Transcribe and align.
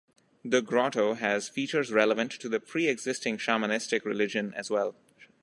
The 0.43 0.63
grotto 0.63 1.13
has 1.13 1.47
features 1.47 1.91
relevant 1.91 2.31
to 2.31 2.49
the 2.49 2.59
pre-existing 2.59 3.37
shamanistic 3.37 4.03
religion 4.03 4.51
as 4.55 4.67
well. 4.71 4.95